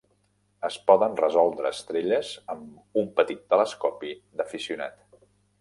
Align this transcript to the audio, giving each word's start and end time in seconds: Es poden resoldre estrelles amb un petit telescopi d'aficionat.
Es 0.69 0.77
poden 0.87 1.17
resoldre 1.19 1.71
estrelles 1.77 2.33
amb 2.55 3.03
un 3.03 3.13
petit 3.21 3.47
telescopi 3.55 4.13
d'aficionat. 4.41 5.01